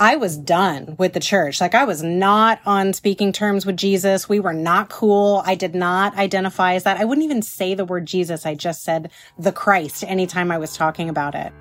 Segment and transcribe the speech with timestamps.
[0.00, 1.60] I was done with the church.
[1.60, 4.28] Like I was not on speaking terms with Jesus.
[4.28, 5.42] We were not cool.
[5.44, 6.98] I did not identify as that.
[6.98, 8.46] I wouldn't even say the word Jesus.
[8.46, 11.52] I just said the Christ anytime I was talking about it.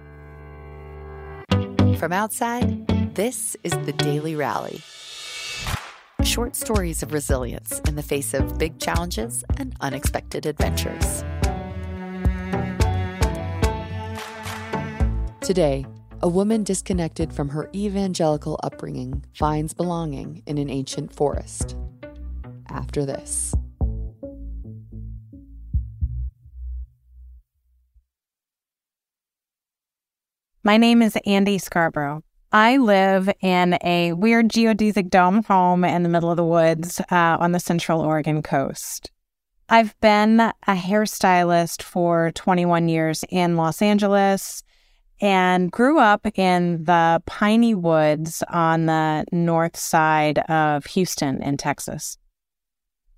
[1.97, 4.81] From outside, this is the Daily Rally.
[6.21, 11.23] Short stories of resilience in the face of big challenges and unexpected adventures.
[15.41, 15.87] Today,
[16.21, 21.75] a woman disconnected from her evangelical upbringing finds belonging in an ancient forest.
[22.69, 23.53] After this.
[30.63, 32.23] My name is Andi Scarbrough.
[32.51, 37.37] I live in a weird geodesic dome home in the middle of the woods uh,
[37.39, 39.11] on the central Oregon coast.
[39.69, 44.63] I've been a hairstylist for 21 years in Los Angeles
[45.19, 52.17] and grew up in the piney woods on the north side of Houston in Texas.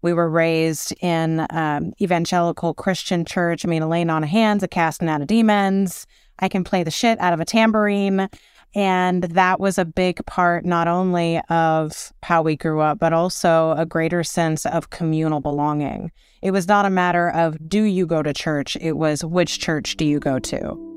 [0.01, 3.65] We were raised in um, evangelical Christian church.
[3.65, 6.07] I mean, laying on of hands, a casting out of demons.
[6.39, 8.29] I can play the shit out of a tambourine.
[8.75, 13.71] And that was a big part, not only of how we grew up, but also
[13.71, 16.11] a greater sense of communal belonging.
[16.41, 18.77] It was not a matter of, do you go to church?
[18.79, 20.88] It was, which church do you go to?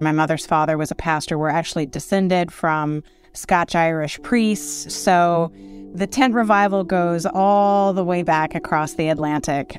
[0.00, 1.38] My mother's father was a pastor.
[1.38, 3.02] We're actually descended from
[3.32, 4.94] Scotch Irish priests.
[4.94, 5.52] So
[5.94, 9.78] the tent revival goes all the way back across the Atlantic.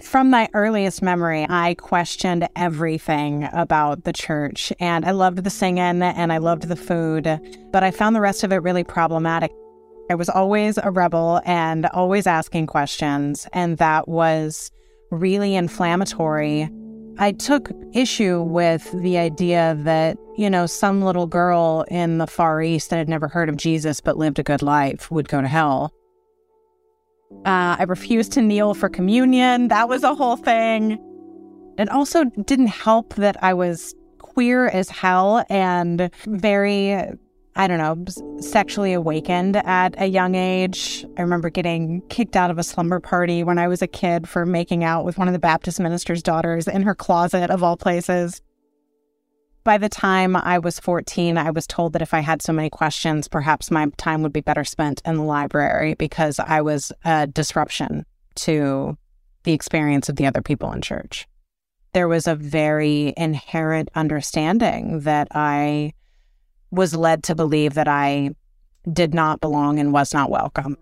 [0.00, 6.02] From my earliest memory, I questioned everything about the church, and I loved the singing
[6.02, 7.38] and I loved the food,
[7.70, 9.52] but I found the rest of it really problematic.
[10.10, 14.72] I was always a rebel and always asking questions, and that was
[15.10, 16.68] really inflammatory
[17.18, 22.62] I took issue with the idea that, you know, some little girl in the Far
[22.62, 25.48] East that had never heard of Jesus but lived a good life would go to
[25.48, 25.92] hell.
[27.44, 29.68] Uh, I refused to kneel for communion.
[29.68, 30.98] That was a whole thing.
[31.78, 37.08] It also didn't help that I was queer as hell and very
[37.54, 41.04] I don't know, sexually awakened at a young age.
[41.18, 44.46] I remember getting kicked out of a slumber party when I was a kid for
[44.46, 48.40] making out with one of the Baptist minister's daughters in her closet, of all places.
[49.64, 52.70] By the time I was 14, I was told that if I had so many
[52.70, 57.26] questions, perhaps my time would be better spent in the library because I was a
[57.26, 58.96] disruption to
[59.44, 61.28] the experience of the other people in church.
[61.92, 65.92] There was a very inherent understanding that I
[66.72, 68.30] was led to believe that I
[68.90, 70.76] did not belong and was not welcome.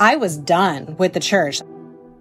[0.00, 1.60] I was done with the church.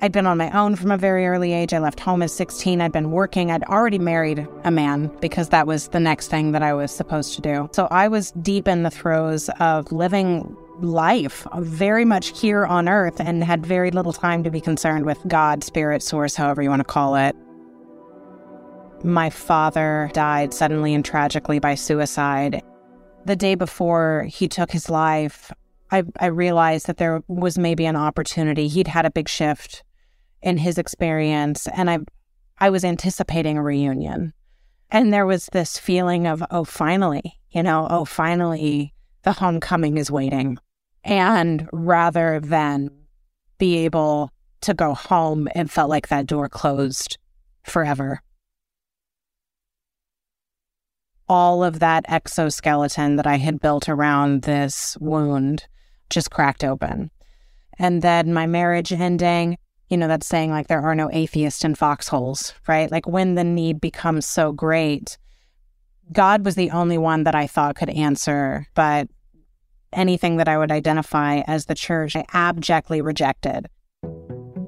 [0.01, 1.73] I'd been on my own from a very early age.
[1.73, 2.81] I left home at 16.
[2.81, 3.49] I'd been working.
[3.49, 7.33] I'd already married a man because that was the next thing that I was supposed
[7.35, 7.69] to do.
[7.71, 13.19] So I was deep in the throes of living life, very much here on earth,
[13.19, 16.81] and had very little time to be concerned with God, spirit, source, however you want
[16.81, 17.35] to call it.
[19.03, 22.63] My father died suddenly and tragically by suicide.
[23.25, 25.51] The day before he took his life,
[25.91, 28.67] I, I realized that there was maybe an opportunity.
[28.67, 29.83] He'd had a big shift
[30.41, 31.99] in his experience, and I,
[32.57, 34.33] I was anticipating a reunion.
[34.89, 38.93] And there was this feeling of, oh, finally, you know, oh, finally,
[39.23, 40.57] the homecoming is waiting.
[41.03, 42.89] And rather than
[43.57, 44.31] be able
[44.61, 47.17] to go home, it felt like that door closed
[47.63, 48.21] forever
[51.29, 55.67] all of that exoskeleton that I had built around this wound
[56.09, 57.11] just cracked open.
[57.77, 59.57] And then my marriage ending,
[59.89, 62.91] you know, that's saying like there are no atheists in foxholes, right?
[62.91, 65.17] Like when the need becomes so great,
[66.11, 69.09] God was the only one that I thought could answer, but
[69.93, 73.67] anything that I would identify as the church, I abjectly rejected.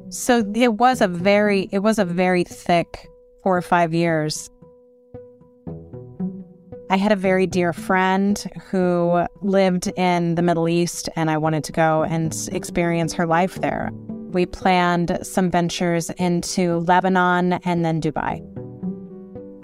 [0.09, 3.07] So it was a very, it was a very thick
[3.43, 4.49] four or five years
[6.91, 11.63] I had a very dear friend who lived in the Middle East, and I wanted
[11.65, 13.91] to go and experience her life there.
[14.31, 18.41] We planned some ventures into Lebanon and then Dubai.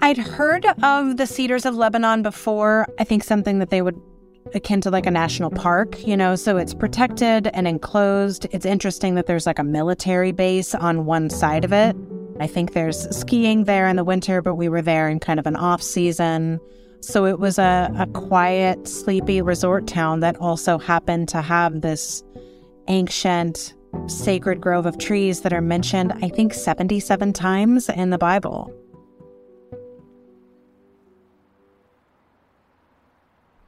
[0.02, 2.86] I'd heard of the Cedars of Lebanon before.
[3.00, 4.00] I think something that they would
[4.54, 8.46] akin to like a national park, you know, so it's protected and enclosed.
[8.52, 11.96] It's interesting that there's like a military base on one side of it.
[12.38, 15.46] I think there's skiing there in the winter, but we were there in kind of
[15.46, 16.60] an off season.
[17.06, 22.24] So it was a, a quiet, sleepy resort town that also happened to have this
[22.88, 23.74] ancient
[24.08, 28.74] sacred grove of trees that are mentioned, I think, 77 times in the Bible.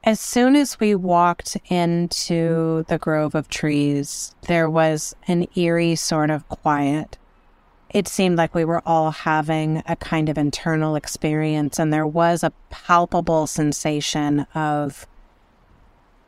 [0.03, 6.29] As soon as we walked into the grove of trees, there was an eerie sort
[6.29, 7.17] of quiet.
[7.91, 12.43] It seemed like we were all having a kind of internal experience, and there was
[12.43, 15.07] a palpable sensation of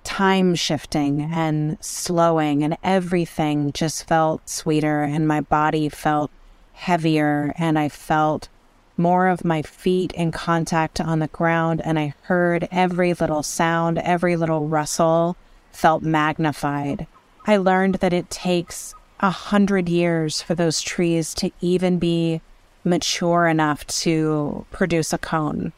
[0.04, 6.31] time shifting and slowing, and everything just felt sweeter, and my body felt
[6.74, 8.50] heavier, and I felt
[8.98, 14.00] more of my feet in contact on the ground, and I heard every little sound,
[14.00, 15.38] every little rustle
[15.72, 17.06] felt magnified.
[17.46, 22.41] I learned that it takes a hundred years for those trees to even be
[22.83, 25.71] mature enough to produce a cone.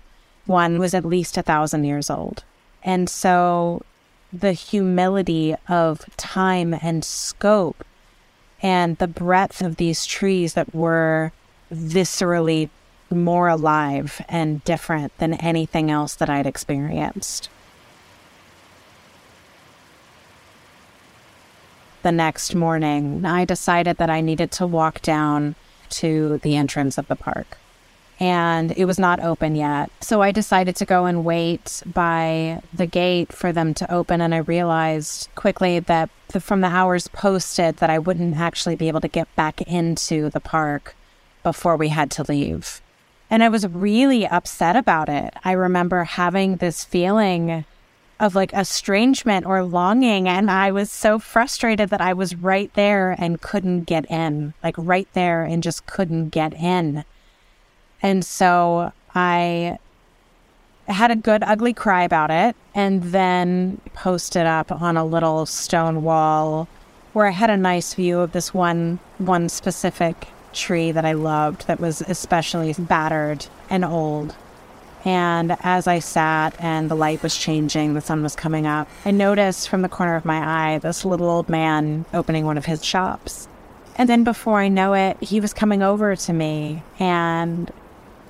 [0.45, 2.43] One was at least a thousand years old.
[2.83, 3.83] And so
[4.31, 7.83] the humility of time and scope
[8.61, 11.31] and the breadth of these trees that were
[11.71, 12.69] viscerally
[13.09, 17.49] more alive and different than anything else that I'd experienced.
[22.03, 25.55] The next morning, I decided that I needed to walk down
[25.91, 27.57] to the entrance of the park.
[28.19, 29.89] And it was not open yet.
[30.01, 34.19] So I decided to go and wait by the gate for them to open.
[34.19, 38.89] And I realized quickly that the, from the hours posted that I wouldn't actually be
[38.89, 40.95] able to get back into the park
[41.41, 42.81] before we had to leave.
[43.29, 45.33] And I was really upset about it.
[45.43, 47.65] I remember having this feeling
[48.23, 50.29] of like estrangement or longing.
[50.29, 54.75] And I was so frustrated that I was right there and couldn't get in, like
[54.77, 57.03] right there and just couldn't get in.
[58.01, 59.77] And so I
[60.87, 66.03] had a good ugly cry about it and then posted up on a little stone
[66.03, 66.69] wall
[67.11, 71.67] where I had a nice view of this one one specific tree that I loved
[71.67, 74.33] that was especially battered and old.
[75.05, 79.11] And as I sat and the light was changing, the sun was coming up, I
[79.11, 82.83] noticed from the corner of my eye this little old man opening one of his
[82.85, 83.47] shops.
[83.95, 87.71] And then before I know it, he was coming over to me and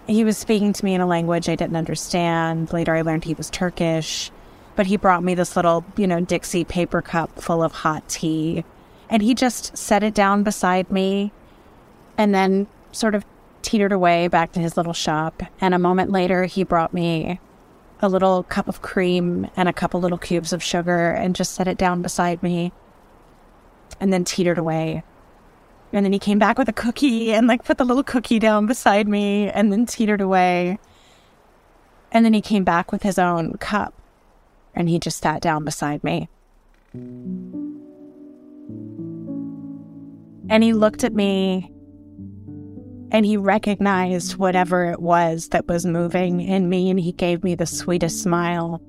[0.07, 2.73] he was speaking to me in a language I didn't understand.
[2.73, 4.31] Later, I learned he was Turkish,
[4.75, 8.65] but he brought me this little, you know, Dixie paper cup full of hot tea.
[9.09, 11.31] And he just set it down beside me
[12.17, 13.23] and then sort of
[13.63, 15.41] teetered away back to his little shop.
[15.59, 17.39] And a moment later, he brought me
[18.01, 21.67] a little cup of cream and a couple little cubes of sugar and just set
[21.67, 22.73] it down beside me
[23.99, 25.03] and then teetered away.
[25.93, 28.65] And then he came back with a cookie and like put the little cookie down
[28.65, 30.79] beside me and then teetered away.
[32.11, 33.93] And then he came back with his own cup
[34.75, 36.29] and he just sat down beside me.
[40.49, 41.71] And he looked at me
[43.13, 47.53] and he recognized whatever it was that was moving in me and he gave me
[47.53, 48.81] the sweetest smile.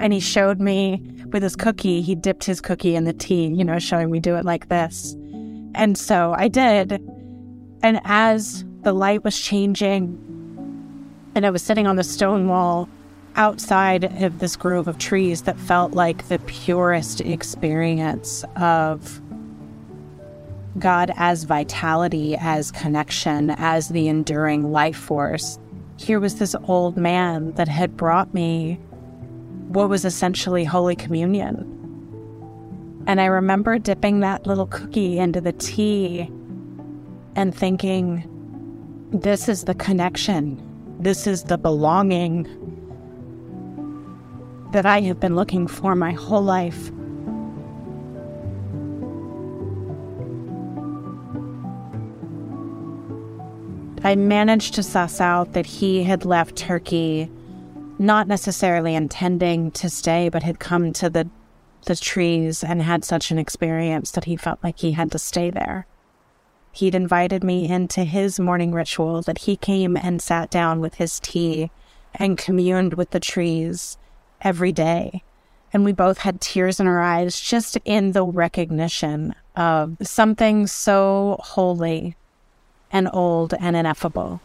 [0.00, 3.64] And he showed me with his cookie, he dipped his cookie in the tea, you
[3.64, 5.14] know, showing me do it like this.
[5.74, 7.00] And so I did.
[7.82, 10.22] And as the light was changing
[11.36, 12.88] and I was sitting on the stone wall
[13.36, 19.20] outside of this grove of trees that felt like the purest experience of
[20.78, 25.58] God as vitality, as connection, as the enduring life force.
[25.96, 28.78] Here was this old man that had brought me
[29.68, 31.72] what was essentially Holy Communion.
[33.06, 36.30] And I remember dipping that little cookie into the tea
[37.34, 38.28] and thinking,
[39.12, 40.60] this is the connection,
[40.98, 42.46] this is the belonging
[44.72, 46.90] that I have been looking for my whole life.
[54.06, 57.28] I managed to suss out that he had left Turkey
[57.98, 61.28] not necessarily intending to stay, but had come to the
[61.86, 65.50] the trees and had such an experience that he felt like he had to stay
[65.50, 65.88] there.
[66.70, 71.18] He'd invited me into his morning ritual that he came and sat down with his
[71.18, 71.72] tea
[72.14, 73.98] and communed with the trees
[74.40, 75.24] every day.
[75.72, 81.38] And we both had tears in our eyes just in the recognition of something so
[81.40, 82.14] holy
[82.90, 84.40] and old and ineffable.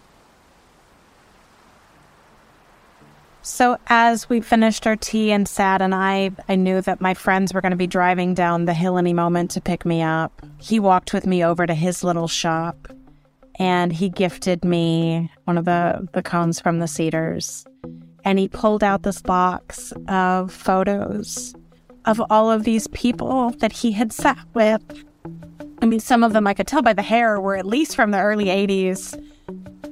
[3.44, 7.54] So as we finished our tea and sat and I I knew that my friends
[7.54, 10.46] were going to be driving down the hill any moment to pick me up.
[10.60, 12.88] He walked with me over to his little shop
[13.56, 17.66] and he gifted me one of the the cones from the cedars.
[18.24, 21.56] And he pulled out this box of photos
[22.06, 25.04] of all of these people that he had sat with
[25.82, 28.12] I mean, some of them I could tell by the hair were at least from
[28.12, 29.20] the early 80s.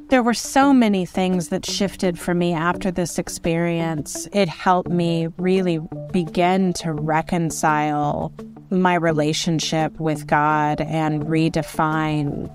[0.10, 4.28] There were so many things that shifted for me after this experience.
[4.32, 5.80] It helped me really
[6.12, 8.32] begin to reconcile
[8.70, 12.52] my relationship with God and redefine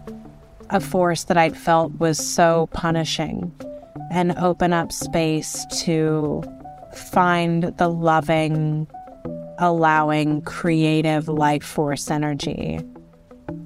[0.70, 3.52] a force that I'd felt was so punishing
[4.12, 6.42] and open up space to
[6.94, 8.86] find the loving,
[9.58, 12.80] allowing, creative life force energy.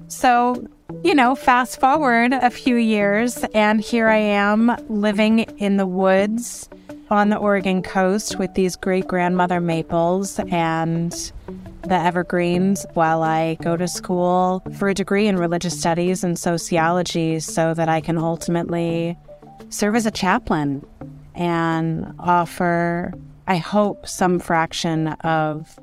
[0.09, 0.67] So,
[1.03, 6.67] you know, fast forward a few years, and here I am living in the woods
[7.11, 11.11] on the Oregon coast with these great grandmother maples and
[11.83, 17.39] the evergreens while I go to school for a degree in religious studies and sociology
[17.39, 19.15] so that I can ultimately
[19.69, 20.83] serve as a chaplain
[21.35, 23.13] and offer,
[23.47, 25.79] I hope, some fraction of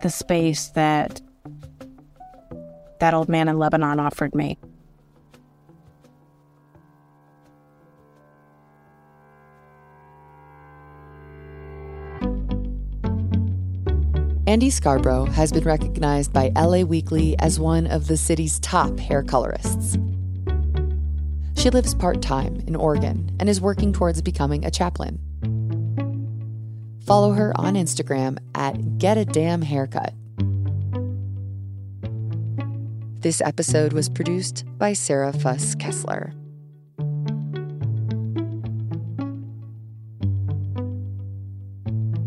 [0.00, 1.20] the space that
[3.02, 4.56] that old man in Lebanon offered me.
[14.46, 19.24] Andi Scarbrough has been recognized by LA Weekly as one of the city's top hair
[19.24, 19.98] colorists.
[21.56, 25.18] She lives part time in Oregon and is working towards becoming a chaplain.
[27.04, 30.14] Follow her on Instagram at Get a Damn Haircut.
[33.22, 36.32] This episode was produced by Sarah Fuss Kessler.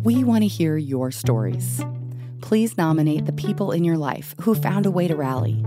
[0.05, 1.83] We want to hear your stories.
[2.39, 5.61] Please nominate the people in your life who found a way to rally.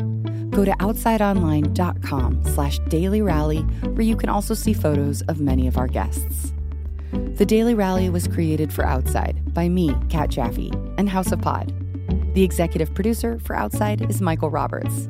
[0.49, 5.77] Go to outsideonline.com slash daily rally, where you can also see photos of many of
[5.77, 6.55] our guests.
[7.13, 11.75] The Daily Rally was created for Outside by me, Kat Jaffe, and House of Pod.
[12.33, 15.09] The executive producer for Outside is Michael Roberts.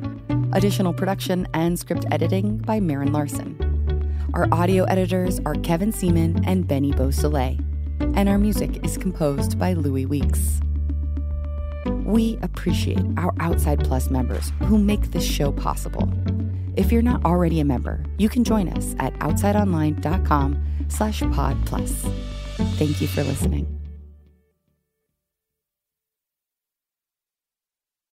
[0.53, 3.55] Additional production and script editing by Marin Larson.
[4.33, 7.57] Our audio editors are Kevin Seaman and Benny Beausoleil.
[8.15, 10.59] And our music is composed by Louis Weeks.
[11.85, 16.11] We appreciate our Outside Plus members who make this show possible.
[16.75, 21.91] If you're not already a member, you can join us at outsideonline.com slash pod plus.
[22.77, 23.78] Thank you for listening.